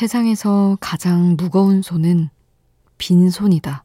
세상에서 0.00 0.78
가장 0.80 1.36
무거운 1.36 1.82
손은 1.82 2.30
빈손이다. 2.96 3.84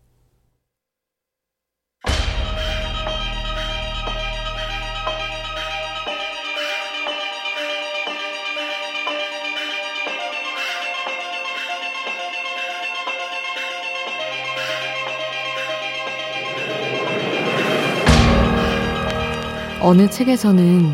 어느 19.82 20.10
책에서는 20.10 20.94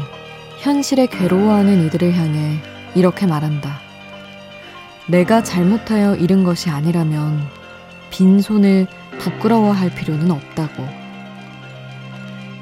현실에 0.58 1.06
괴로워하는 1.06 1.86
이들을 1.86 2.12
향해 2.16 2.60
이렇게 2.96 3.28
말한다. 3.28 3.91
내가 5.12 5.44
잘못하여 5.44 6.16
잃은 6.16 6.46
것이 6.46 6.70
아니라면 6.70 7.46
빈손을 8.12 8.88
부끄러워할 9.20 9.94
필요는 9.94 10.32
없다고. 10.32 10.88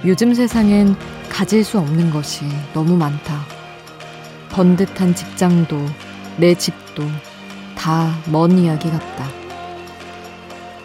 요즘 0.03 0.33
세상엔 0.33 0.95
가질 1.29 1.63
수 1.63 1.77
없는 1.77 2.09
것이 2.09 2.45
너무 2.73 2.97
많다. 2.97 3.41
번듯한 4.49 5.13
직장도 5.13 5.85
내 6.37 6.55
집도 6.55 7.03
다 7.75 8.11
먼 8.27 8.57
이야기 8.57 8.89
같다. 8.89 9.27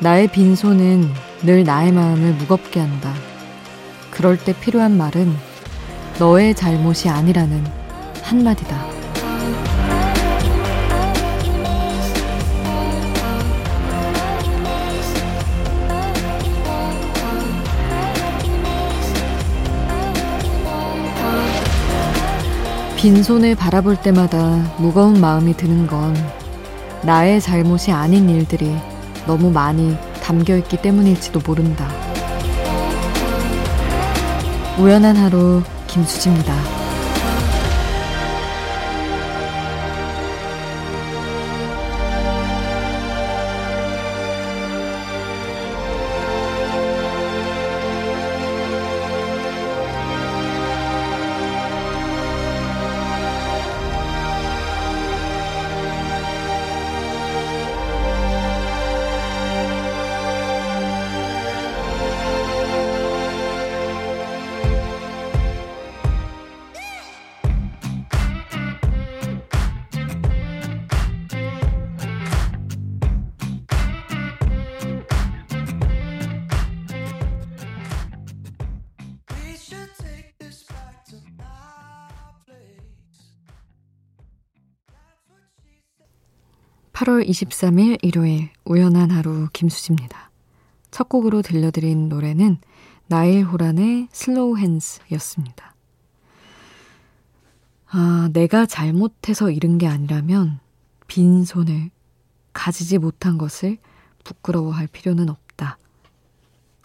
나의 0.01 0.29
빈손은 0.29 1.09
늘 1.45 1.65
나의 1.65 1.93
마음을 1.93 2.35
무겁게 2.35 2.81
한다. 2.81 3.15
그럴 4.11 4.37
때 4.37 4.55
필요한 4.61 4.99
말은 4.99 5.35
너의 6.19 6.55
잘못이 6.55 7.09
아니라는 7.09 7.65
한마디다. 8.23 8.94
빈손을 23.05 23.55
바라볼 23.55 23.97
때마다 23.97 24.39
무거운 24.79 25.21
마음이 25.21 25.59
드는 25.59 25.87
건 25.87 26.17
나의 27.03 27.39
잘못이 27.39 27.93
아닌 27.93 28.31
일들이 28.31 28.75
너무 29.27 29.51
많이 29.51 29.95
담겨 30.23 30.57
있기 30.57 30.79
때문일지도 30.79 31.41
모른다. 31.47 31.87
우연한 34.79 35.17
하루 35.17 35.63
김수지입니다. 35.87 36.84
8월 86.95 87.29
23일 87.29 87.99
일요일 88.03 88.51
우연한 88.65 89.11
하루 89.11 89.49
김수지입니다. 89.53 90.31
첫 90.93 91.09
곡으로 91.09 91.43
들려드린 91.43 92.09
노래는 92.09 92.59
나일 93.09 93.45
호란의 93.45 94.07
Slow 94.13 94.57
Hands였습니다. 94.59 95.75
아, 97.89 98.31
내가 98.33 98.65
잘못해서 98.65 99.51
잃은 99.51 99.79
게 99.79 99.89
아니라면 99.89 100.61
빈손을 101.09 101.91
가지지 102.53 102.99
못한 102.99 103.39
것을 103.39 103.79
부끄러워할 104.23 104.87
필요는 104.87 105.29
없다. 105.29 105.79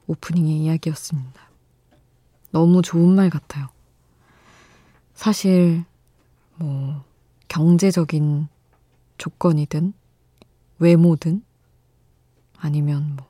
오프닝의 0.08 0.58
이야기였습니다. 0.58 1.40
너무 2.50 2.82
좋은 2.82 3.14
말 3.14 3.30
같아요. 3.30 3.68
사실, 5.14 5.86
뭐, 6.56 7.04
경제적인 7.48 8.48
조건이든 9.20 9.94
외모든? 10.80 11.44
아니면 12.58 13.16
뭐 13.16 13.28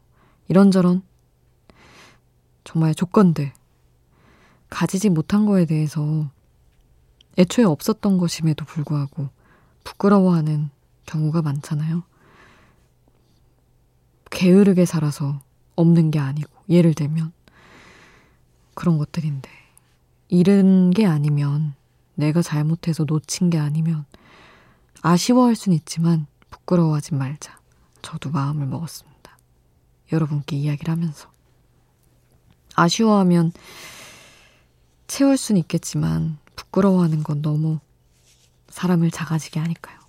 이런저런? 0.47 1.03
정말 2.63 2.95
조건들. 2.95 3.51
가지지 4.69 5.09
못한 5.09 5.45
거에 5.45 5.65
대해서 5.65 6.29
애초에 7.37 7.65
없었던 7.65 8.17
것임에도 8.17 8.65
불구하고 8.65 9.29
부끄러워하는 9.83 10.69
경우가 11.05 11.41
많잖아요. 11.41 12.03
게으르게 14.29 14.85
살아서 14.85 15.41
없는 15.75 16.11
게 16.11 16.19
아니고 16.19 16.51
예를 16.69 16.93
들면. 16.93 17.33
그런 18.75 18.97
것들인데. 18.97 19.49
잃은 20.29 20.91
게 20.91 21.05
아니면 21.05 21.73
내가 22.13 22.41
잘못해서 22.41 23.05
놓친 23.05 23.49
게 23.49 23.57
아니면 23.57 24.05
아쉬워할 25.01 25.55
순 25.55 25.73
있지만 25.73 26.27
부끄러워하지 26.49 27.15
말자. 27.15 27.59
저도 28.01 28.29
마음을 28.29 28.65
먹었습니다. 28.67 29.37
여러분께 30.11 30.55
이야기를 30.55 30.91
하면서. 30.91 31.31
아쉬워하면 32.75 33.51
채울 35.07 35.37
순 35.37 35.57
있겠지만 35.57 36.37
부끄러워하는 36.55 37.23
건 37.23 37.41
너무 37.41 37.79
사람을 38.69 39.11
작아지게 39.11 39.59
하니까요. 39.59 39.99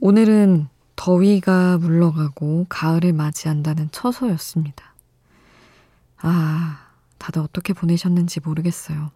오늘은 0.00 0.68
더위가 0.96 1.78
물러가고 1.78 2.66
가을을 2.68 3.12
맞이한다는 3.12 3.90
처소였습니다. 3.90 4.94
아, 6.18 6.88
다들 7.18 7.42
어떻게 7.42 7.72
보내셨는지 7.72 8.40
모르겠어요. 8.40 9.10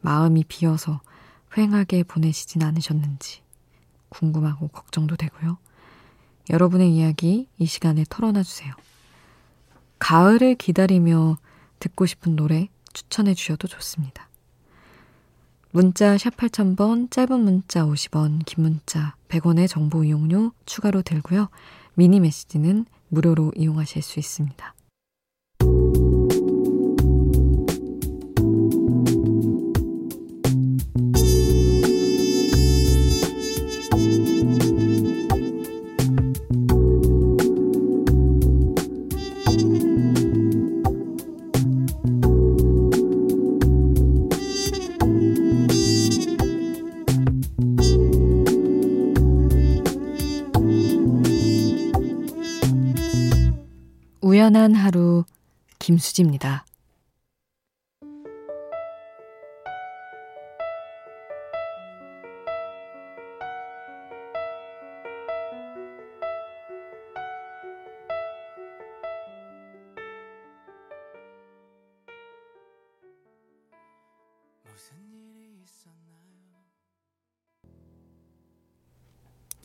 마음이 0.00 0.44
비어서 0.44 1.00
휑하게 1.50 2.06
보내시진 2.06 2.62
않으셨는지. 2.62 3.42
궁금하고 4.08 4.68
걱정도 4.68 5.16
되고요. 5.16 5.58
여러분의 6.50 6.94
이야기 6.94 7.48
이 7.58 7.66
시간에 7.66 8.04
털어놔 8.08 8.42
주세요. 8.42 8.72
가을을 9.98 10.54
기다리며 10.54 11.38
듣고 11.80 12.06
싶은 12.06 12.36
노래 12.36 12.68
추천해 12.92 13.34
주셔도 13.34 13.66
좋습니다. 13.68 14.28
문자 15.70 16.16
샵 16.16 16.36
8000번, 16.36 17.10
짧은 17.10 17.40
문자 17.40 17.84
50원, 17.84 18.44
긴 18.46 18.62
문자 18.62 19.14
100원의 19.28 19.68
정보 19.68 20.04
이용료 20.04 20.52
추가로 20.64 21.02
들고요. 21.02 21.48
미니 21.94 22.20
메시지는 22.20 22.86
무료로 23.08 23.52
이용하실 23.56 24.02
수 24.02 24.18
있습니다. 24.18 24.75
행복한 54.66 54.74
하루 54.74 55.24
김수지입니다. 55.78 56.64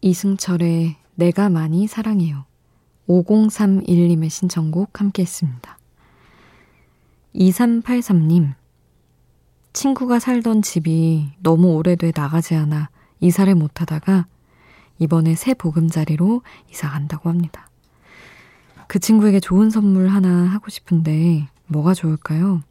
이승철의 0.04 0.96
내가 1.16 1.50
많이 1.50 1.88
사랑해요. 1.88 2.51
5031님의 3.12 4.30
신청곡 4.30 5.00
함께 5.00 5.24
했습니다. 5.24 5.78
2383님, 7.36 8.54
친구가 9.74 10.20
살던 10.20 10.62
집이 10.62 11.32
너무 11.40 11.74
오래돼 11.76 12.12
나가지 12.16 12.56
않아 12.56 12.90
이사를 13.20 13.54
못 13.56 13.82
하다가 13.82 14.28
이번에 15.00 15.36
새 15.36 15.54
보금자리로 15.54 16.42
이사 16.70 16.90
간다고 16.90 17.30
합니다. 17.30 17.70
그 18.88 19.00
친구에게 19.00 19.40
좋은 19.40 19.70
선물 19.70 20.10
하나 20.10 20.30
하고 20.30 20.70
싶은데 20.70 21.48
뭐가 21.68 21.94
좋을까요? 21.94 22.62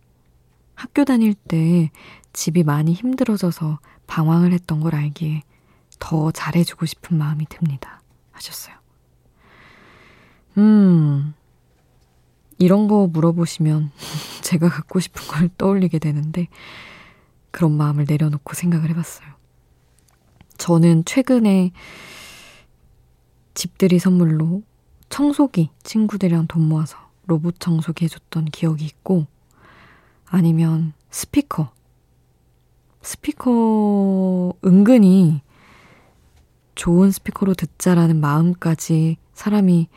학교 0.75 1.05
다닐 1.05 1.35
때 1.35 1.91
집이 2.33 2.63
많이 2.63 2.93
힘들어져서 2.93 3.81
방황을 4.07 4.53
했던 4.53 4.81
걸 4.81 4.95
알기에 4.95 5.43
더 5.99 6.31
잘해주고 6.31 6.87
싶은 6.87 7.17
마음이 7.17 7.47
듭니다. 7.49 8.03
하셨어요. 8.33 8.80
음, 10.59 11.35
이런 12.59 12.89
거 12.89 13.07
물어보시면 13.07 13.91
제가 14.43 14.69
갖고 14.69 15.01
싶은 15.01 15.27
걸 15.27 15.49
떠올리게 15.57 15.99
되는데 15.99 16.49
그런 17.51 17.73
마음을 17.73 18.05
내려놓고 18.09 18.55
생각을 18.55 18.91
해봤어요. 18.91 19.29
저는 20.59 21.05
최근에 21.05 21.73
집들이 23.55 23.99
선물로 23.99 24.63
청소기 25.09 25.71
친구들이랑 25.83 26.47
돈 26.47 26.69
모아서 26.69 26.97
로봇 27.27 27.59
청소기 27.59 28.05
해줬던 28.05 28.47
기억이 28.47 28.85
있고 28.85 29.27
아니면 30.27 30.93
스피커 31.11 31.73
스피커 33.03 34.53
은근히 34.65 35.43
좋은 36.75 37.11
스피커로 37.11 37.55
듣자라는 37.55 38.21
마음까지 38.21 39.17
사람이 39.35 39.89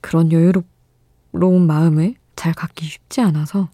그런 0.00 0.30
여유로운 0.32 1.66
마음을 1.66 2.14
잘 2.36 2.52
갖기 2.52 2.84
쉽지 2.86 3.20
않아서 3.20 3.68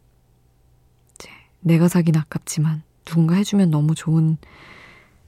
이제 1.14 1.30
내가 1.60 1.88
사긴 1.88 2.16
아깝지만 2.16 2.82
누군가 3.04 3.34
해주면 3.36 3.70
너무 3.70 3.94
좋은 3.94 4.38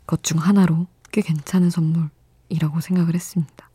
것 0.06 0.22
중 0.22 0.38
하나로 0.38 0.87
꽤 1.12 1.20
괜찮은 1.20 1.70
선물이라고 1.70 2.81
생각을 2.81 3.14
했습니다. 3.14 3.70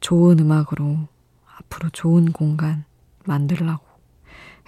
좋은 0.00 0.38
음악으로 0.38 1.08
앞으로 1.56 1.90
좋은 1.90 2.32
공간 2.32 2.84
만들라고 3.24 3.84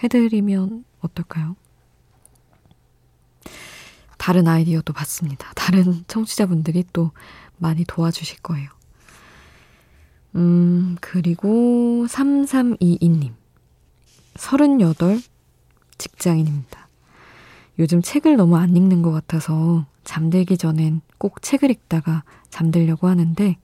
해드리면 0.02 0.84
어떨까요? 1.00 1.56
다른 4.18 4.48
아이디어도 4.48 4.92
봤습니다. 4.92 5.50
다른 5.54 6.04
청취자분들이 6.06 6.84
또 6.92 7.12
많이 7.58 7.84
도와주실 7.84 8.40
거예요. 8.40 8.68
음, 10.36 10.96
그리고 11.00 12.06
3322님. 12.08 13.32
38 14.36 15.20
직장인입니다. 15.98 16.88
요즘 17.78 18.02
책을 18.02 18.36
너무 18.36 18.56
안 18.56 18.76
읽는 18.76 19.02
것 19.02 19.10
같아서 19.10 19.86
잠들기 20.04 20.56
전엔 20.56 21.00
꼭 21.18 21.42
책을 21.42 21.70
읽다가 21.70 22.24
잠들려고 22.48 23.08
하는데 23.08 23.56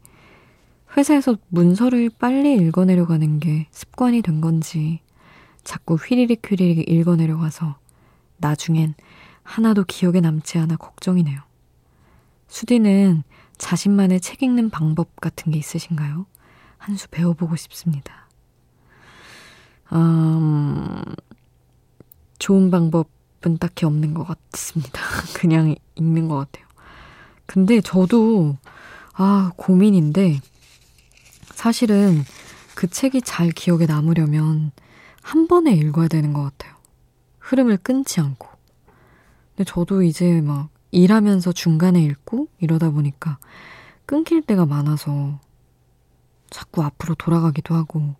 회사에서 0.97 1.37
문서를 1.49 2.11
빨리 2.19 2.55
읽어내려고 2.55 3.13
하는 3.13 3.41
게 3.41 3.67
습관이 3.71 4.23
된 4.23 4.41
건지 4.41 5.01
자꾸 5.65 5.95
휘리릭 5.97 6.51
휘리릭 6.51 6.89
읽어내려 6.89 7.37
가서 7.37 7.79
나중엔 8.39 8.95
하나도 9.43 9.85
기억에 9.85 10.21
남지 10.21 10.59
않아 10.59 10.77
걱정이네요. 10.77 11.41
수디는 12.49 13.23
자신만의 13.59 14.21
책 14.21 14.43
읽는 14.43 14.71
방법 14.71 15.17
같은 15.17 15.53
게 15.53 15.59
있으신가요? 15.59 16.27
한 16.87 16.97
수 16.97 17.09
배워보고 17.09 17.57
싶습니다. 17.57 18.29
음, 19.93 21.03
좋은 22.39 22.71
방법은 22.71 23.59
딱히 23.59 23.87
없는 23.87 24.15
것 24.15 24.25
같습니다. 24.53 25.01
그냥 25.35 25.75
읽는 25.97 26.29
것 26.29 26.37
같아요. 26.37 26.65
근데 27.45 27.81
저도, 27.81 28.57
아, 29.15 29.51
고민인데, 29.57 30.41
사실은 31.55 32.23
그 32.77 32.89
책이 32.89 33.23
잘 33.23 33.51
기억에 33.51 33.87
남으려면 33.87 34.71
한 35.23 35.49
번에 35.49 35.73
읽어야 35.73 36.07
되는 36.07 36.33
것 36.33 36.43
같아요. 36.45 36.77
흐름을 37.41 37.79
끊지 37.79 38.21
않고. 38.21 38.47
근데 39.57 39.65
저도 39.69 40.05
이제 40.05 40.41
막 40.41 40.69
일하면서 40.93 41.51
중간에 41.51 42.01
읽고 42.01 42.47
이러다 42.61 42.91
보니까 42.91 43.39
끊길 44.05 44.43
때가 44.43 44.67
많아서 44.67 45.41
자꾸 46.51 46.83
앞으로 46.83 47.15
돌아가기도 47.15 47.75
하고 47.75 48.15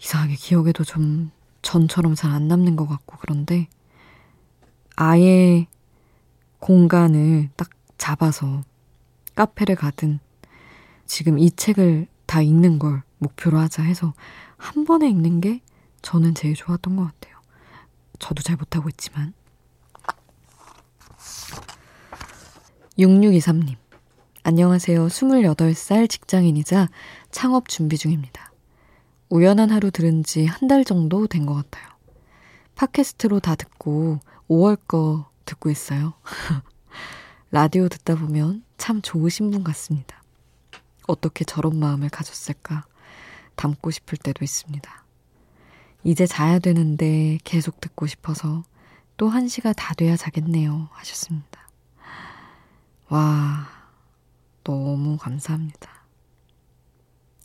이상하게 0.00 0.34
기억에도 0.34 0.84
좀 0.84 1.30
전처럼 1.62 2.14
잘 2.14 2.30
안 2.32 2.48
남는 2.48 2.76
것 2.76 2.86
같고 2.86 3.16
그런데 3.20 3.68
아예 4.96 5.66
공간을 6.58 7.50
딱 7.56 7.70
잡아서 7.98 8.62
카페를 9.34 9.76
가든 9.76 10.20
지금 11.06 11.38
이 11.38 11.50
책을 11.50 12.06
다 12.26 12.42
읽는 12.42 12.78
걸 12.78 13.02
목표로 13.18 13.58
하자 13.58 13.82
해서 13.82 14.14
한 14.56 14.84
번에 14.84 15.08
읽는 15.08 15.40
게 15.40 15.60
저는 16.02 16.34
제일 16.34 16.54
좋았던 16.54 16.96
것 16.96 17.04
같아요. 17.04 17.40
저도 18.18 18.42
잘 18.42 18.56
못하고 18.56 18.88
있지만. 18.90 19.32
6623님. 22.98 23.79
안녕하세요. 24.42 25.06
28살 25.08 26.08
직장인이자 26.08 26.88
창업 27.30 27.68
준비 27.68 27.98
중입니다. 27.98 28.52
우연한 29.28 29.70
하루 29.70 29.90
들은 29.90 30.24
지 30.24 30.46
한 30.46 30.66
달 30.68 30.84
정도 30.84 31.26
된 31.26 31.46
것 31.46 31.54
같아요. 31.54 31.86
팟캐스트로 32.74 33.40
다 33.40 33.54
듣고 33.54 34.18
5월 34.48 34.78
거 34.88 35.30
듣고 35.44 35.70
있어요. 35.70 36.14
라디오 37.50 37.88
듣다 37.88 38.14
보면 38.14 38.64
참 38.78 39.02
좋으신 39.02 39.50
분 39.50 39.62
같습니다. 39.62 40.22
어떻게 41.06 41.44
저런 41.44 41.78
마음을 41.78 42.08
가졌을까 42.08 42.86
담고 43.56 43.90
싶을 43.90 44.16
때도 44.18 44.42
있습니다. 44.44 45.04
이제 46.04 46.26
자야 46.26 46.58
되는데 46.60 47.38
계속 47.44 47.80
듣고 47.80 48.06
싶어서 48.06 48.62
또 49.18 49.28
한 49.28 49.48
시가 49.48 49.74
다 49.74 49.92
돼야 49.94 50.16
자겠네요. 50.16 50.88
하셨습니다. 50.92 51.68
와, 53.10 53.66
너무 54.64 55.16
감사합니다. 55.16 55.90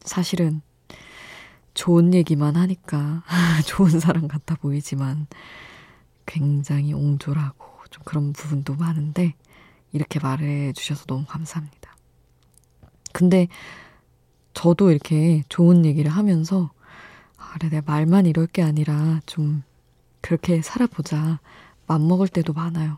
사실은 0.01 0.61
좋은 1.73 2.13
얘기만 2.13 2.55
하니까 2.55 3.23
좋은 3.67 3.99
사람 3.99 4.27
같아 4.27 4.55
보이지만 4.55 5.27
굉장히 6.25 6.93
옹졸하고 6.93 7.65
좀 7.89 8.03
그런 8.05 8.33
부분도 8.33 8.75
많은데 8.75 9.35
이렇게 9.91 10.19
말해 10.19 10.73
주셔서 10.73 11.05
너무 11.05 11.25
감사합니다. 11.27 11.95
근데 13.13 13.47
저도 14.53 14.91
이렇게 14.91 15.43
좋은 15.49 15.85
얘기를 15.85 16.11
하면서 16.11 16.71
아, 17.37 17.53
그래 17.53 17.69
내가 17.69 17.91
말만 17.91 18.25
이럴 18.25 18.47
게 18.47 18.61
아니라 18.61 19.21
좀 19.25 19.63
그렇게 20.21 20.61
살아보자 20.61 21.39
맘먹을 21.87 22.27
때도 22.27 22.53
많아요. 22.53 22.97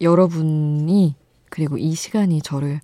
여러분이 0.00 1.14
그리고 1.48 1.78
이 1.78 1.94
시간이 1.94 2.42
저를 2.42 2.80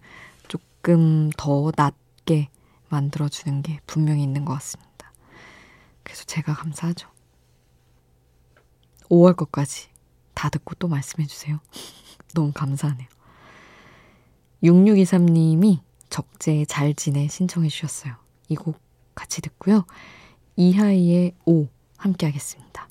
조금 0.80 1.28
더 1.36 1.70
낫게 1.76 2.48
만들어주는 2.88 3.60
게 3.62 3.80
분명히 3.86 4.22
있는 4.22 4.46
것 4.46 4.54
같습니다. 4.54 5.12
그래서 6.02 6.24
제가 6.24 6.54
감사하죠. 6.54 7.08
5월 9.10 9.36
것까지 9.36 9.88
다 10.32 10.48
듣고 10.48 10.74
또 10.76 10.88
말씀해주세요. 10.88 11.60
너무 12.34 12.52
감사하네요. 12.52 13.08
6623님이 14.62 15.80
적재 16.08 16.64
잘 16.64 16.94
지내 16.94 17.28
신청해 17.28 17.68
주셨어요. 17.68 18.14
이 18.48 18.54
곡 18.54 18.80
같이 19.14 19.42
듣고요. 19.42 19.84
이하이의 20.56 21.34
오 21.44 21.66
함께 21.98 22.24
하겠습니다. 22.26 22.88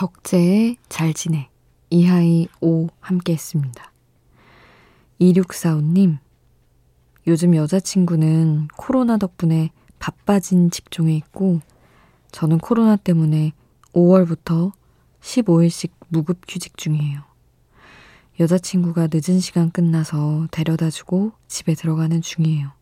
적재의 0.00 0.78
잘 0.88 1.12
지내 1.12 1.50
이하이 1.90 2.48
오 2.62 2.86
함께 3.00 3.34
했습니다. 3.34 3.92
2645님 5.20 6.16
요즘 7.26 7.54
여자친구는 7.54 8.68
코로나 8.78 9.18
덕분에 9.18 9.68
바빠진 9.98 10.70
직종에 10.70 11.14
있고 11.16 11.60
저는 12.32 12.60
코로나 12.60 12.96
때문에 12.96 13.52
5월부터 13.92 14.72
15일씩 15.20 15.90
무급 16.08 16.40
휴직 16.48 16.78
중이에요. 16.78 17.20
여자친구가 18.40 19.08
늦은 19.12 19.38
시간 19.38 19.70
끝나서 19.70 20.48
데려다 20.50 20.88
주고 20.88 21.32
집에 21.46 21.74
들어가는 21.74 22.22
중이에요. 22.22 22.72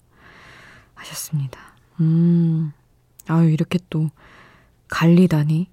하셨습니다. 0.94 1.58
음, 1.98 2.72
아유, 3.26 3.50
이렇게 3.50 3.80
또 3.90 4.08
갈리다니? 4.86 5.68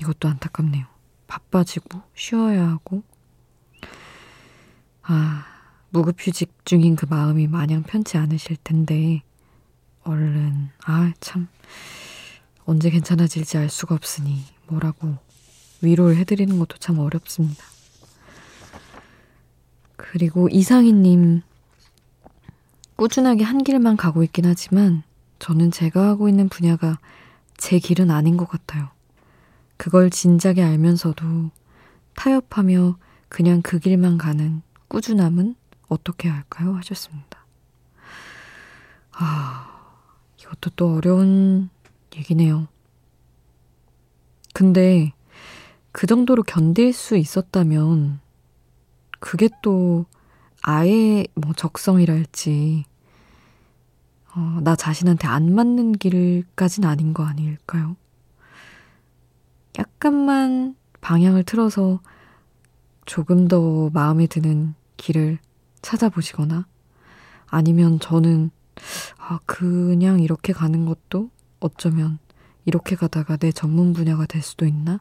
이것도 0.00 0.28
안타깝네요. 0.28 0.86
바빠지고 1.26 2.02
쉬어야 2.14 2.68
하고. 2.68 3.02
아, 5.02 5.44
무급휴직 5.90 6.54
중인 6.64 6.96
그 6.96 7.06
마음이 7.06 7.46
마냥 7.46 7.82
편치 7.82 8.18
않으실 8.18 8.56
텐데, 8.62 9.22
얼른, 10.02 10.70
아, 10.84 11.12
참, 11.20 11.48
언제 12.64 12.90
괜찮아질지 12.90 13.58
알 13.58 13.70
수가 13.70 13.94
없으니 13.94 14.44
뭐라고 14.66 15.16
위로를 15.80 16.16
해드리는 16.16 16.58
것도 16.58 16.78
참 16.78 16.98
어렵습니다. 16.98 17.64
그리고 19.96 20.48
이상희님, 20.50 21.42
꾸준하게 22.96 23.44
한 23.44 23.62
길만 23.62 23.96
가고 23.96 24.22
있긴 24.24 24.46
하지만 24.46 25.02
저는 25.38 25.70
제가 25.70 26.08
하고 26.08 26.28
있는 26.28 26.48
분야가 26.48 26.98
제 27.56 27.78
길은 27.78 28.10
아닌 28.10 28.36
것 28.36 28.48
같아요. 28.48 28.88
그걸 29.76 30.10
진작에 30.10 30.62
알면서도 30.62 31.50
타협하며 32.14 32.98
그냥 33.28 33.62
그 33.62 33.78
길만 33.78 34.18
가는 34.18 34.62
꾸준함은 34.88 35.54
어떻게 35.88 36.28
할까요? 36.28 36.74
하셨습니다. 36.74 37.44
아, 39.12 39.68
이것도 40.40 40.70
또 40.76 40.94
어려운 40.94 41.70
얘기네요. 42.16 42.68
근데 44.54 45.12
그 45.92 46.06
정도로 46.06 46.42
견딜 46.42 46.92
수 46.92 47.16
있었다면 47.16 48.20
그게 49.20 49.48
또 49.62 50.06
아예 50.62 51.26
뭐 51.34 51.52
적성이랄지 51.52 52.84
어, 54.34 54.60
나 54.62 54.76
자신한테 54.76 55.26
안 55.28 55.54
맞는 55.54 55.92
길까진 55.92 56.84
아닌 56.84 57.14
거 57.14 57.24
아닐까요? 57.24 57.96
약간만 59.78 60.76
방향을 61.00 61.44
틀어서 61.44 62.00
조금 63.04 63.48
더 63.48 63.90
마음에 63.90 64.26
드는 64.26 64.74
길을 64.96 65.38
찾아보시거나 65.82 66.66
아니면 67.46 68.00
저는 68.00 68.50
아, 69.18 69.38
그냥 69.46 70.20
이렇게 70.20 70.52
가는 70.52 70.84
것도 70.86 71.30
어쩌면 71.60 72.18
이렇게 72.64 72.96
가다가 72.96 73.36
내 73.36 73.52
전문 73.52 73.92
분야가 73.92 74.26
될 74.26 74.42
수도 74.42 74.66
있나? 74.66 75.00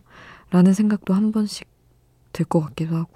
라는 0.51 0.74
생각도 0.74 1.13
한 1.13 1.32
번씩 1.32 1.67
들 2.32 2.46
것 2.46 2.60
같기도 2.62 2.96
하고. 2.96 3.12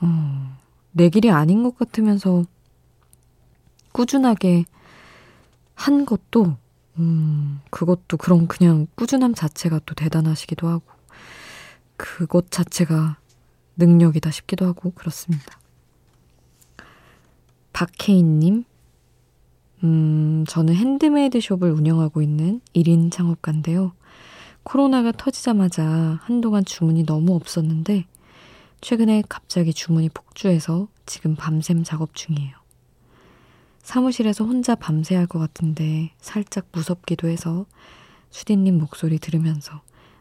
어, 0.00 0.56
내 0.92 1.08
길이 1.08 1.30
아닌 1.30 1.62
것 1.62 1.76
같으면서 1.76 2.44
꾸준하게 3.92 4.66
한 5.74 6.04
것도, 6.06 6.56
음, 6.98 7.60
그것도 7.70 8.16
그런 8.16 8.46
그냥 8.46 8.86
꾸준함 8.94 9.34
자체가 9.34 9.80
또 9.86 9.94
대단하시기도 9.94 10.68
하고, 10.68 10.84
그것 11.96 12.50
자체가 12.50 13.18
능력이다 13.76 14.30
싶기도 14.30 14.66
하고, 14.66 14.92
그렇습니다. 14.92 15.58
박혜인님, 17.72 18.64
음, 19.84 20.44
저는 20.48 20.74
핸드메이드 20.74 21.40
숍을 21.40 21.70
운영하고 21.70 22.22
있는 22.22 22.60
1인 22.74 23.12
창업가인데요. 23.12 23.92
코로나가 24.62 25.12
터지자마자 25.12 26.18
한동안 26.22 26.64
주문이 26.64 27.04
너무 27.04 27.34
없었는데, 27.34 28.06
최근에 28.80 29.22
갑자기 29.28 29.72
주문이 29.74 30.08
폭주해서 30.10 30.88
지금 31.04 31.36
밤샘 31.36 31.84
작업 31.84 32.14
중이에요. 32.14 32.65
사무실에서 33.86 34.44
혼자 34.44 34.74
밤새야 34.74 35.20
할것 35.20 35.40
같은데 35.40 36.10
살짝 36.18 36.66
무섭기도 36.72 37.28
해서 37.28 37.66
수디님 38.30 38.78
목소리 38.78 39.20
들으면서 39.20 39.80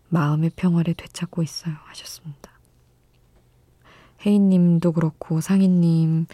마음의 0.10 0.52
평화를 0.56 0.94
되찾고 0.94 1.42
있어요. 1.42 1.74
하셨습니다. 1.86 2.52
혜인님도 4.24 4.92
그렇고 4.92 5.42
상희님 5.42 6.28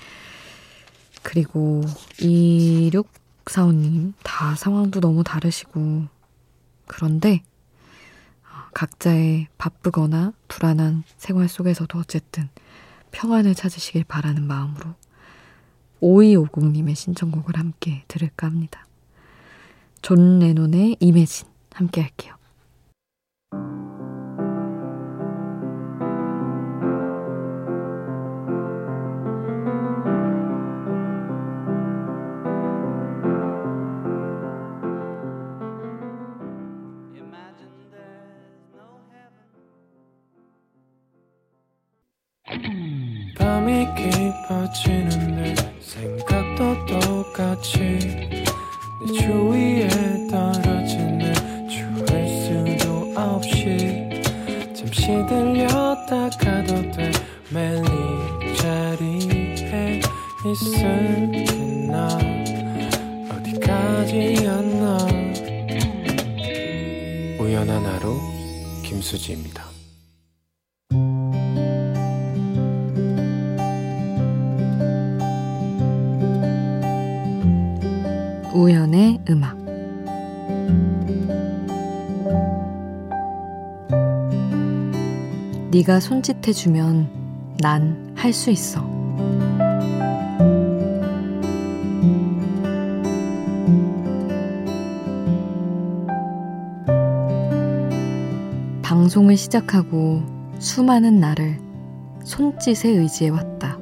그리고 1.24 1.80
2645님 2.18 4.12
다 4.24 4.54
상황도 4.56 5.00
너무 5.00 5.24
다르시고 5.24 6.08
그런데 6.86 7.44
어, 8.44 8.70
각자의 8.74 9.48
바쁘거나 9.58 10.34
불안한 10.50 11.04
생활 11.16 11.48
속에서도 11.48 11.98
어쨌든 11.98 12.50
평안을 13.12 13.56
찾으시길 13.56 14.04
바라는 14.04 14.46
마음으로 14.46 14.96
5250님의 16.02 16.96
신청곡을 16.96 17.58
함께 17.58 18.04
들을까 18.08 18.48
합니다. 18.48 18.86
존 20.02 20.40
레논의 20.40 20.98
Imagine 21.00 21.48
함께 21.74 22.02
할게요. 22.02 22.36
잠시 55.02 55.26
들렸다 55.26 56.30
가도 56.30 56.92
돼 56.92 57.12
매일 57.50 57.84
이 58.44 58.56
자리에 58.56 60.00
있을나 60.46 62.08
어디 63.32 63.60
가지 63.60 64.48
않나 64.48 65.08
우연한 67.40 67.84
하루 67.84 68.16
김수지입니다. 68.84 69.61
네가 85.82 86.00
손짓해주면 86.00 87.58
난 87.60 88.14
할 88.16 88.34
수 88.34 88.52
있어. 88.52 88.82
방송을 98.82 99.38
시작하고 99.38 100.22
수많은 100.60 101.20
나를 101.20 101.58
손짓에 102.24 102.90
의지해왔다. 102.90 103.80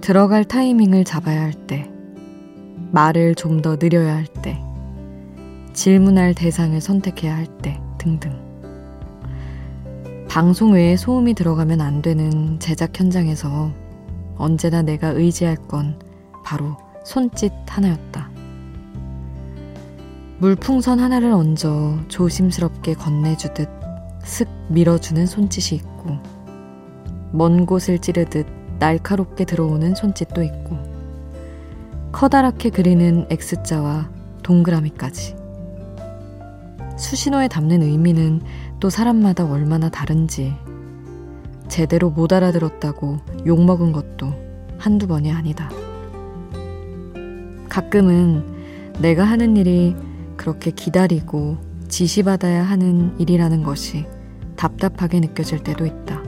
들어갈 0.00 0.44
타이밍을 0.44 1.04
잡아야 1.04 1.42
할 1.42 1.52
때, 1.52 1.90
말을 2.90 3.34
좀 3.34 3.62
더 3.62 3.76
느려야 3.76 4.14
할 4.16 4.26
때, 4.26 4.58
질문할 5.74 6.34
대상을 6.34 6.80
선택해야 6.80 7.36
할 7.36 7.46
때 7.58 7.80
등등. 7.98 8.51
방송 10.32 10.72
외에 10.72 10.96
소음이 10.96 11.34
들어가면 11.34 11.82
안 11.82 12.00
되는 12.00 12.58
제작 12.58 12.98
현장에서 12.98 13.70
언제나 14.38 14.80
내가 14.80 15.08
의지할 15.08 15.56
건 15.68 15.98
바로 16.42 16.74
손짓 17.04 17.52
하나였다. 17.66 18.30
물풍선 20.38 21.00
하나를 21.00 21.32
얹어 21.32 22.08
조심스럽게 22.08 22.94
건네주듯 22.94 23.68
슥 24.24 24.48
밀어주는 24.70 25.26
손짓이 25.26 25.76
있고, 25.76 26.16
먼 27.30 27.66
곳을 27.66 27.98
찌르듯 27.98 28.46
날카롭게 28.78 29.44
들어오는 29.44 29.94
손짓도 29.94 30.42
있고, 30.44 30.78
커다랗게 32.12 32.70
그리는 32.70 33.26
X자와 33.28 34.08
동그라미까지. 34.42 35.41
수신호에 36.96 37.48
담는 37.48 37.82
의미는 37.82 38.40
또 38.80 38.90
사람마다 38.90 39.44
얼마나 39.44 39.88
다른지 39.88 40.54
제대로 41.68 42.10
못 42.10 42.32
알아들었다고 42.32 43.18
욕먹은 43.46 43.92
것도 43.92 44.34
한두 44.78 45.06
번이 45.06 45.30
아니다. 45.32 45.70
가끔은 47.68 48.44
내가 49.00 49.24
하는 49.24 49.56
일이 49.56 49.96
그렇게 50.36 50.70
기다리고 50.70 51.56
지시받아야 51.88 52.62
하는 52.62 53.18
일이라는 53.18 53.62
것이 53.62 54.06
답답하게 54.56 55.20
느껴질 55.20 55.62
때도 55.62 55.86
있다. 55.86 56.22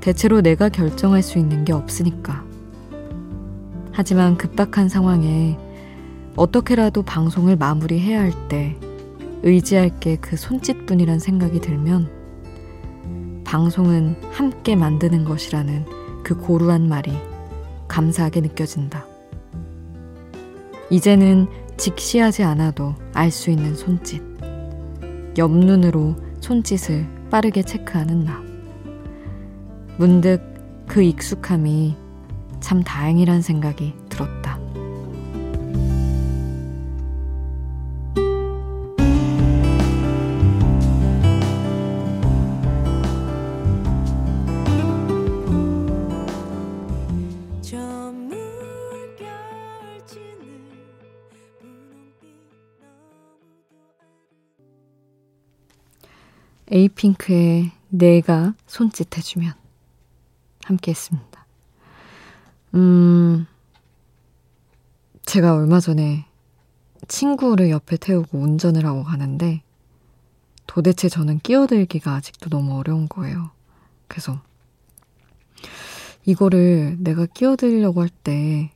대체로 0.00 0.40
내가 0.40 0.68
결정할 0.68 1.22
수 1.22 1.38
있는 1.38 1.64
게 1.64 1.72
없으니까. 1.72 2.44
하지만 3.92 4.36
급박한 4.36 4.88
상황에 4.88 5.58
어떻게라도 6.34 7.02
방송을 7.02 7.56
마무리해야 7.56 8.20
할 8.20 8.32
때 8.48 8.76
의지할 9.42 9.98
게 10.00 10.16
그 10.16 10.36
손짓뿐이란 10.36 11.18
생각이 11.18 11.60
들면 11.60 13.42
방송은 13.44 14.16
함께 14.30 14.76
만드는 14.76 15.24
것이라는 15.24 15.84
그 16.22 16.36
고루한 16.36 16.88
말이 16.88 17.12
감사하게 17.88 18.40
느껴진다. 18.40 19.04
이제는 20.90 21.48
직시하지 21.76 22.44
않아도 22.44 22.94
알 23.12 23.30
수 23.30 23.50
있는 23.50 23.74
손짓. 23.74 24.22
옆눈으로 25.36 26.14
손짓을 26.40 27.06
빠르게 27.30 27.62
체크하는 27.62 28.24
나. 28.24 28.42
문득 29.98 30.40
그 30.86 31.02
익숙함이 31.02 31.96
참 32.60 32.82
다행이란 32.82 33.42
생각이 33.42 33.94
들었다. 34.08 34.51
에이핑크의 56.72 57.70
내가 57.90 58.54
손짓해주면 58.66 59.52
함께 60.64 60.90
했습니다. 60.90 61.46
음, 62.74 63.46
제가 65.26 65.54
얼마 65.54 65.80
전에 65.80 66.24
친구를 67.08 67.70
옆에 67.70 67.96
태우고 67.96 68.38
운전을 68.38 68.86
하고 68.86 69.04
가는데 69.04 69.62
도대체 70.66 71.08
저는 71.08 71.40
끼어들기가 71.40 72.14
아직도 72.14 72.48
너무 72.48 72.78
어려운 72.78 73.08
거예요. 73.08 73.50
그래서 74.08 74.40
이거를 76.24 76.96
내가 77.00 77.26
끼어들려고 77.26 78.00
할 78.00 78.08
때 78.08 78.70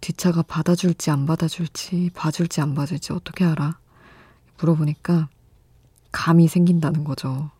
뒷차가 0.00 0.42
받아줄지 0.42 1.10
안 1.10 1.26
받아줄지 1.26 2.10
봐줄지 2.14 2.60
안 2.60 2.74
봐줄지 2.74 3.12
어떻게 3.12 3.44
알아? 3.44 3.78
물어보니까 4.58 5.28
감이 6.12 6.46
생긴다는 6.48 7.04
거죠. 7.04 7.50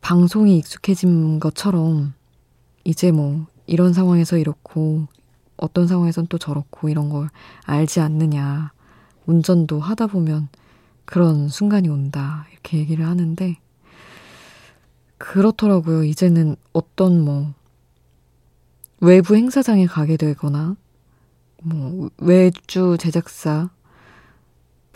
방송이 0.00 0.58
익숙해진 0.58 1.40
것처럼 1.40 2.14
이제 2.84 3.10
뭐 3.12 3.46
이런 3.66 3.92
상황에서 3.92 4.38
이렇고 4.38 5.06
어떤 5.56 5.86
상황에선 5.86 6.26
또 6.28 6.38
저렇고 6.38 6.88
이런 6.88 7.08
걸 7.08 7.28
알지 7.64 8.00
않느냐. 8.00 8.72
운전도 9.26 9.80
하다 9.80 10.06
보면 10.06 10.48
그런 11.04 11.48
순간이 11.48 11.88
온다. 11.88 12.46
이렇게 12.52 12.78
얘기를 12.78 13.06
하는데 13.06 13.58
그렇더라고요. 15.18 16.04
이제는 16.04 16.56
어떤 16.72 17.20
뭐 17.20 17.52
외부 19.00 19.34
행사장에 19.34 19.86
가게 19.86 20.16
되거나 20.16 20.76
뭐 21.62 22.10
외주 22.18 22.96
제작사 22.98 23.70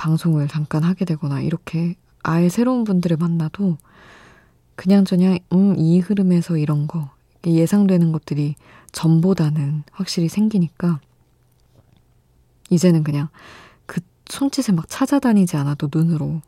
방송을 0.00 0.48
잠깐 0.48 0.82
하게 0.82 1.04
되거나 1.04 1.42
이렇게 1.42 1.94
아예 2.22 2.48
새로운 2.48 2.84
분들을 2.84 3.18
만나도 3.18 3.76
그냥저냥 4.74 5.38
음, 5.52 5.74
이 5.76 6.00
흐름에서 6.00 6.56
이런 6.56 6.86
거 6.86 7.10
예상되는 7.46 8.10
것들이 8.10 8.54
전보다는 8.92 9.82
확실히 9.92 10.30
생기니까 10.30 11.00
이제는 12.70 13.04
그냥 13.04 13.28
그 13.84 14.00
손짓을 14.26 14.74
막 14.74 14.88
찾아다니지 14.88 15.58
않아도 15.58 15.90
눈으로 15.94 16.40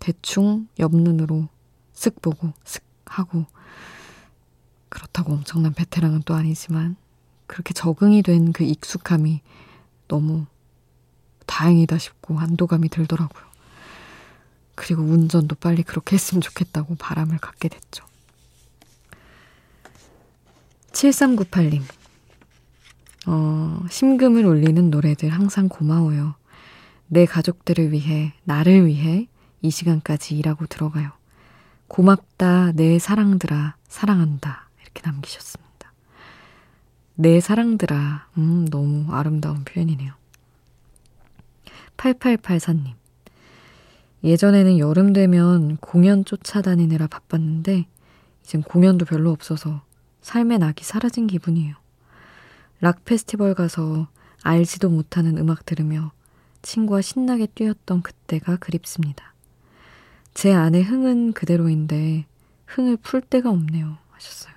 대충 0.00 0.66
옆눈으로 0.80 1.48
쓱 1.94 2.20
보고 2.20 2.48
쓱 2.64 2.82
하고 3.04 3.46
그렇다고 4.88 5.32
엄청난 5.32 5.72
베테랑은 5.74 6.22
또 6.24 6.34
아니지만 6.34 6.96
그렇게 7.46 7.72
적응이 7.72 8.22
된 8.22 8.50
그 8.52 8.64
익숙함이 8.64 9.42
너무 10.08 10.46
다행이다 11.56 11.96
싶고 11.96 12.38
안도감이 12.38 12.90
들더라고요. 12.90 13.42
그리고 14.74 15.02
운전도 15.02 15.56
빨리 15.56 15.82
그렇게 15.82 16.14
했으면 16.14 16.42
좋겠다고 16.42 16.96
바람을 16.96 17.38
갖게 17.38 17.70
됐죠. 17.70 18.04
7398님. 20.92 21.82
어, 23.26 23.82
심금을 23.88 24.44
울리는 24.44 24.90
노래들 24.90 25.30
항상 25.30 25.70
고마워요. 25.70 26.34
내 27.06 27.24
가족들을 27.24 27.90
위해, 27.90 28.34
나를 28.44 28.84
위해 28.84 29.26
이 29.62 29.70
시간까지 29.70 30.36
일하고 30.36 30.66
들어가요. 30.66 31.10
고맙다, 31.88 32.72
내 32.72 32.98
사랑들아, 32.98 33.76
사랑한다. 33.88 34.68
이렇게 34.82 35.00
남기셨습니다. 35.02 35.92
내 37.14 37.40
사랑들아, 37.40 38.28
음, 38.36 38.66
너무 38.68 39.10
아름다운 39.14 39.64
표현이네요. 39.64 40.12
8884님. 41.96 42.94
예전에는 44.24 44.78
여름 44.78 45.12
되면 45.12 45.76
공연 45.76 46.24
쫓아다니느라 46.24 47.06
바빴는데, 47.06 47.86
이젠 48.42 48.62
공연도 48.62 49.04
별로 49.04 49.30
없어서 49.30 49.82
삶의 50.22 50.58
낙이 50.58 50.84
사라진 50.84 51.26
기분이에요. 51.26 51.74
락 52.80 53.04
페스티벌 53.04 53.54
가서 53.54 54.08
알지도 54.42 54.90
못하는 54.90 55.38
음악 55.38 55.64
들으며 55.66 56.12
친구와 56.62 57.00
신나게 57.00 57.46
뛰었던 57.46 58.02
그때가 58.02 58.56
그립습니다. 58.56 59.34
제 60.34 60.52
안의 60.52 60.82
흥은 60.84 61.32
그대로인데 61.32 62.26
흥을 62.66 62.98
풀 62.98 63.20
데가 63.22 63.50
없네요. 63.50 63.98
하셨어요. 64.10 64.54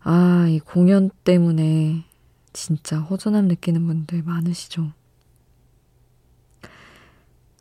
아, 0.00 0.46
이 0.48 0.58
공연 0.58 1.10
때문에 1.24 2.04
진짜 2.52 2.98
허전함 2.98 3.46
느끼는 3.46 3.86
분들 3.86 4.22
많으시죠? 4.22 4.92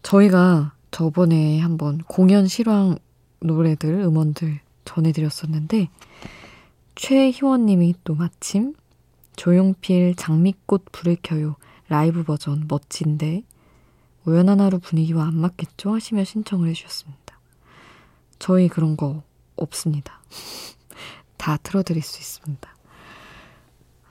저희가 0.08 0.72
저번에 0.90 1.60
한번 1.60 1.98
공연 2.08 2.48
실황 2.48 2.98
노래들, 3.42 3.94
음원들 3.94 4.62
전해드렸었는데, 4.86 5.90
최희원님이 6.96 7.94
또 8.06 8.16
마침 8.16 8.74
조용필 9.36 10.16
장미꽃 10.16 10.86
불을 10.94 11.18
켜요 11.22 11.58
라이브 11.90 12.24
버전 12.24 12.68
멋진데 12.70 13.44
우연한 14.24 14.62
하루 14.62 14.80
분위기와 14.80 15.26
안 15.26 15.36
맞겠죠? 15.36 15.94
하시며 15.94 16.24
신청을 16.24 16.70
해주셨습니다. 16.70 17.38
저희 18.40 18.70
그런 18.70 18.96
거 18.96 19.24
없습니다. 19.58 20.22
다 21.36 21.58
틀어드릴 21.58 22.02
수 22.02 22.20
있습니다. 22.20 22.76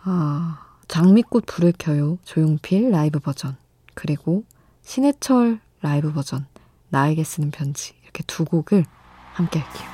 아, 0.02 0.76
장미꽃 0.88 1.46
불을 1.46 1.72
켜요 1.78 2.18
조용필 2.24 2.90
라이브 2.90 3.18
버전 3.18 3.56
그리고 3.94 4.44
신해철 4.82 5.64
라이브 5.86 6.12
버전, 6.12 6.44
나에게 6.88 7.22
쓰는 7.22 7.52
편지 7.52 7.94
이렇게 8.02 8.24
두 8.26 8.44
곡을 8.44 8.84
함께 9.34 9.60
할게요. 9.60 9.88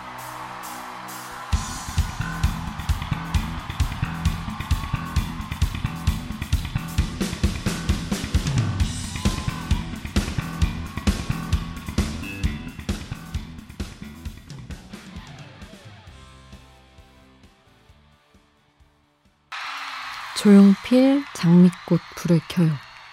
조용필 20.38 21.22
장미꽃 21.34 22.00
불을 22.16 22.40
켜요. 22.48 22.70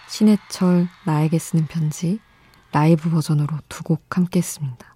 신해철 0.07 0.87
나에게 1.05 1.37
쓰는 1.39 1.67
편지 1.67 2.21
라이브 2.71 3.09
버전으로 3.09 3.57
두 3.67 3.83
곡 3.83 4.15
함께 4.15 4.39
했습니다. 4.39 4.95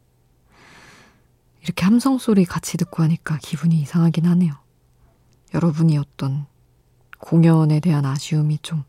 이렇게 1.61 1.85
함성 1.85 2.17
소리 2.17 2.45
같이 2.45 2.77
듣고 2.77 3.03
하니까 3.03 3.37
기분이 3.41 3.79
이상하긴 3.81 4.25
하네요. 4.25 4.53
여러분이 5.53 5.97
어떤 5.97 6.45
공연에 7.19 7.79
대한 7.79 8.05
아쉬움이 8.05 8.59
좀 8.61 8.83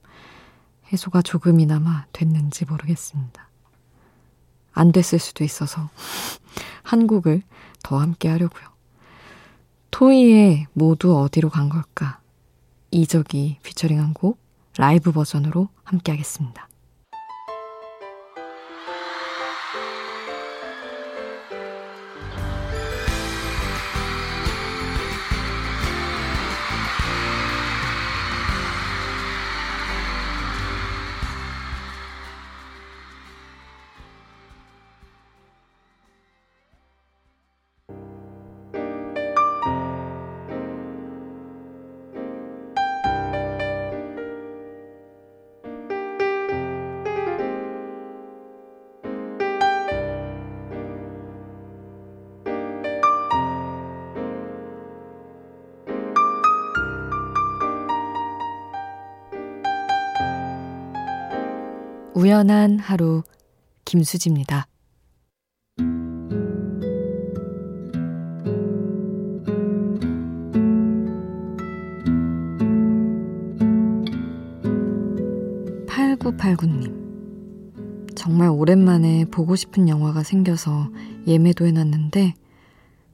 해소가 0.92 1.22
조금이나마 1.22 2.06
됐는지 2.12 2.64
모르겠습니다. 2.64 3.48
안 4.72 4.90
됐을 4.92 5.18
수도 5.20 5.44
있어서 5.44 5.88
한 6.82 7.06
곡을 7.06 7.42
더 7.82 7.98
함께 8.00 8.28
하려고요. 8.28 8.64
토이의 9.92 10.66
모두 10.72 11.16
어디로 11.16 11.50
간 11.50 11.68
걸까? 11.68 12.20
이적이 12.90 13.58
피처링한 13.62 14.14
곡 14.14 14.40
라이브 14.76 15.12
버전으로 15.12 15.68
함께 15.84 16.10
하겠습니다. 16.12 16.68
우연한 62.24 62.78
하루 62.78 63.22
김수지입니다. 63.84 64.66
8989님. 75.86 78.16
정말 78.16 78.48
오랜만에 78.48 79.26
보고 79.26 79.54
싶은 79.54 79.90
영화가 79.90 80.22
생겨서 80.22 80.88
예매도 81.26 81.66
해놨는데 81.66 82.32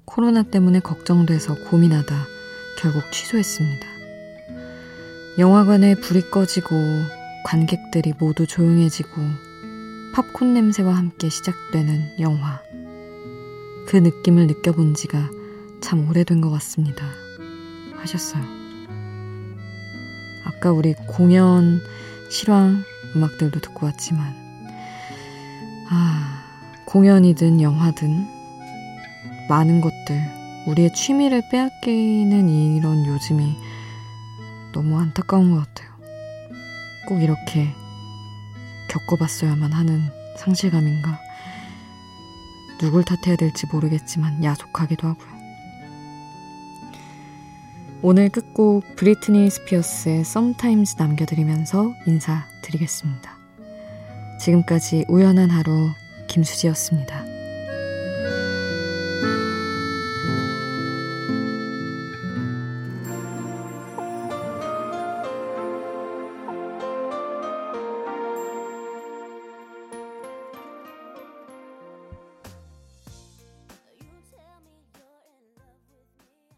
코로나 0.04 0.44
때문에 0.44 0.78
걱정돼서 0.78 1.56
고민하다 1.68 2.14
결국 2.78 3.10
취소했습니다. 3.10 3.86
영화관에 5.40 5.96
불이 5.96 6.30
꺼지고 6.30 6.76
관객들이 7.44 8.12
모두 8.18 8.46
조용해지고 8.46 9.10
팝콘 10.14 10.54
냄새와 10.54 10.96
함께 10.96 11.28
시작되는 11.28 12.20
영화. 12.20 12.60
그 13.86 13.96
느낌을 13.96 14.46
느껴본 14.46 14.94
지가 14.94 15.30
참 15.80 16.08
오래된 16.08 16.40
것 16.40 16.50
같습니다. 16.50 17.04
하셨어요. 17.96 18.42
아까 20.44 20.72
우리 20.72 20.94
공연 21.06 21.80
실황 22.30 22.82
음악들도 23.14 23.60
듣고 23.60 23.86
왔지만, 23.86 24.34
아, 25.90 26.42
공연이든 26.86 27.60
영화든 27.60 28.26
많은 29.48 29.80
것들, 29.80 30.40
우리의 30.66 30.92
취미를 30.94 31.42
빼앗기는 31.50 32.48
이런 32.48 33.06
요즘이 33.06 33.56
너무 34.72 34.98
안타까운 34.98 35.50
것 35.50 35.66
같아요. 35.66 35.89
꼭 37.06 37.22
이렇게 37.22 37.68
겪어봤어야만 38.88 39.72
하는 39.72 40.10
상실감인가. 40.38 41.20
누굴 42.78 43.04
탓해야 43.04 43.36
될지 43.36 43.66
모르겠지만 43.66 44.42
야속하기도 44.42 45.06
하고요. 45.06 45.40
오늘 48.02 48.30
끝곡 48.30 48.96
브리트니 48.96 49.50
스피어스의 49.50 50.20
Sometimes 50.20 50.96
남겨드리면서 50.98 51.92
인사드리겠습니다. 52.06 53.36
지금까지 54.40 55.04
우연한 55.08 55.50
하루 55.50 55.90
김수지였습니다. 56.26 57.19